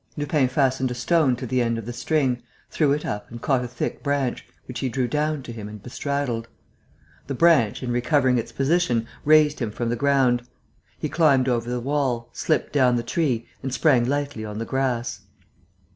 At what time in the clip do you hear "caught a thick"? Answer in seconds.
3.39-4.01